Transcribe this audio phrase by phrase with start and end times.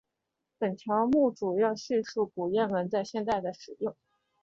[0.57, 3.95] 本条目主要叙述古谚文在现代的使用。